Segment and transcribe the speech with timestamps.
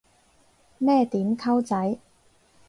[0.79, 1.99] 咩點溝仔